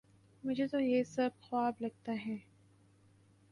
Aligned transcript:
مجھے 0.43 0.67
تو 0.67 0.79
یہ 0.79 1.03
سب 1.03 1.29
خواب 1.41 1.81
لگتا 1.81 2.11
ہے 2.25 2.37